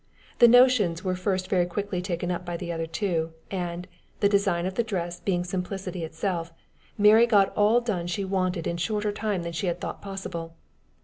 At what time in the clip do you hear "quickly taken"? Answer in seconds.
1.67-2.31